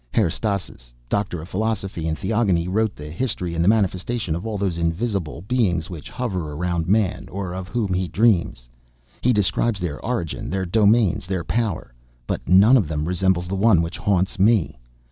Herestauss, 0.15 0.91
Doctor 1.09 1.43
of 1.43 1.49
Philosophy 1.49 2.07
and 2.07 2.17
Theogony, 2.17 2.67
wrote 2.67 2.95
the 2.95 3.11
history 3.11 3.53
and 3.53 3.63
the 3.63 3.67
manifestation 3.69 4.33
of 4.33 4.47
all 4.47 4.57
those 4.57 4.79
invisible 4.79 5.41
beings 5.43 5.91
which 5.91 6.09
hover 6.09 6.53
around 6.53 6.87
man, 6.87 7.27
or 7.31 7.53
of 7.53 7.67
whom 7.67 7.93
he 7.93 8.07
dreams. 8.07 8.67
He 9.21 9.31
describes 9.31 9.79
their 9.79 10.03
origin, 10.03 10.49
their 10.49 10.65
domains, 10.65 11.27
their 11.27 11.43
power; 11.43 11.93
but 12.25 12.47
none 12.49 12.77
of 12.77 12.87
them 12.87 13.05
resembles 13.07 13.47
the 13.47 13.53
one 13.55 13.83
which 13.83 13.99
haunts 13.99 14.39
me. 14.39 14.79